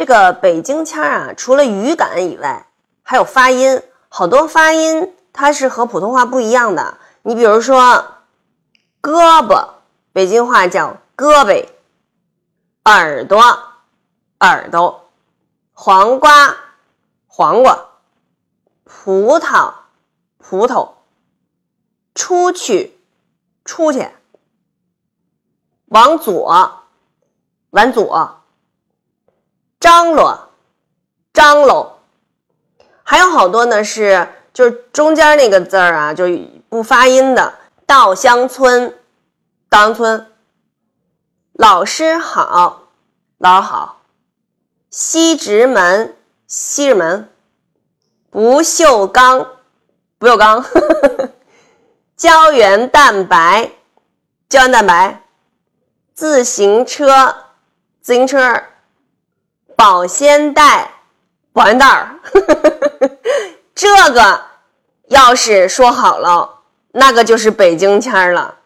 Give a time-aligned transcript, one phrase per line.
[0.00, 2.66] 这个北京腔啊，除了语感以外，
[3.02, 6.96] 还有发音，好多发音它是和普通话不一样的。
[7.20, 8.14] 你比如说，
[9.02, 9.68] 胳膊，
[10.14, 11.66] 北京话叫胳膊；
[12.84, 13.42] 耳朵，
[14.38, 15.02] 耳朵；
[15.74, 16.56] 黄瓜，
[17.26, 17.76] 黄瓜；
[18.84, 19.70] 葡萄，
[20.38, 20.92] 葡萄；
[22.14, 22.98] 出去，
[23.66, 24.08] 出去；
[25.88, 26.84] 往左，
[27.72, 28.39] 往左。
[29.90, 30.50] 张罗，
[31.32, 31.98] 张罗，
[33.02, 36.26] 还有好多呢，是就是中间那个字儿啊，就
[36.68, 37.54] 不发音的。
[37.86, 38.96] 稻香村，
[39.68, 40.32] 稻香村。
[41.54, 42.82] 老师好，
[43.38, 44.02] 老好。
[44.90, 47.28] 西直门，西直门。
[48.30, 49.44] 不锈钢，
[50.18, 50.64] 不锈钢。
[52.16, 53.72] 胶原蛋白，
[54.48, 55.24] 胶原蛋白。
[56.14, 57.34] 自行车，
[58.00, 58.62] 自行车。
[59.80, 60.90] 保鲜袋，
[61.54, 62.14] 保鲜袋儿，
[63.74, 64.38] 这个
[65.08, 66.58] 要是说好了，
[66.92, 68.56] 那个就是北京腔了。